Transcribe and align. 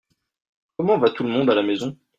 Comment 0.77 0.97
va 0.97 1.11
tout 1.11 1.21
le 1.23 1.29
monde 1.29 1.51
à 1.51 1.53
la 1.55 1.61
maison? 1.61 1.95